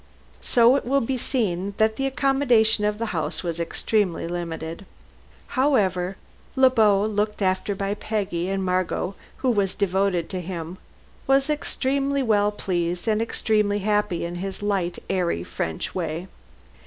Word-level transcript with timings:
So 0.41 0.75
it 0.75 0.83
will 0.83 1.01
be 1.01 1.15
seen 1.15 1.75
that 1.77 1.95
the 1.95 2.07
accommodation 2.07 2.85
of 2.85 2.97
the 2.97 3.05
house 3.13 3.43
was 3.43 3.59
extremely 3.59 4.27
limited. 4.27 4.87
However, 5.49 6.17
Le 6.55 6.71
Beau, 6.71 7.05
looked 7.05 7.39
after 7.39 7.75
by 7.75 7.93
Peggy 7.93 8.49
and 8.49 8.65
Margot, 8.65 9.13
who 9.45 9.51
was 9.51 9.75
devoted 9.75 10.27
to 10.31 10.41
him, 10.41 10.79
was 11.27 11.51
extremely 11.51 12.23
well 12.23 12.51
pleased, 12.51 13.07
and 13.07 13.21
extremely 13.21 13.77
happy 13.85 14.25
in 14.25 14.37
his 14.37 14.63
light 14.63 14.97
airy 15.07 15.43
French 15.43 15.93
way. 15.93 16.27